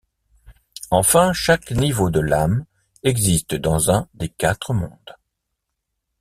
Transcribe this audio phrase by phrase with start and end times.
[0.89, 2.65] Enfin, chaque niveau de l'âme
[3.03, 5.15] existe dans un des quatre mondes.